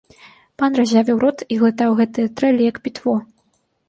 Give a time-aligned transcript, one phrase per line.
[0.61, 3.13] Пан разявіў рот і глытаў гэтыя трэлі, як пітво.